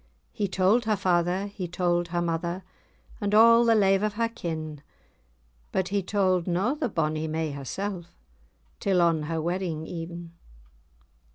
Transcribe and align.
He 0.31 0.47
told 0.47 0.85
her 0.85 0.95
father, 0.95 1.45
he 1.45 1.67
told 1.67 2.07
her 2.07 2.23
mother, 2.23 2.63
And 3.21 3.35
a' 3.35 3.61
the 3.63 3.75
lave[#] 3.75 4.01
o' 4.01 4.09
her 4.09 4.29
kin; 4.29 4.81
But 5.71 5.89
he 5.89 6.01
told 6.01 6.47
na 6.47 6.73
the 6.73 6.89
bonny 6.89 7.27
may 7.27 7.51
hersell, 7.51 8.05
Till 8.79 8.99
on 8.99 9.21
her 9.29 9.39
wedding 9.39 9.85
e'en. 9.85 10.31